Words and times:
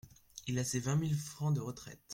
Il 0.47 0.57
a 0.57 0.63
ses 0.63 0.79
vingt 0.79 0.95
mille 0.95 1.15
francs 1.15 1.53
de 1.53 1.59
retraite. 1.59 2.01